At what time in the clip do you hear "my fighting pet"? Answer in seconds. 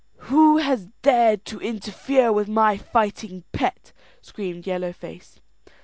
2.47-3.91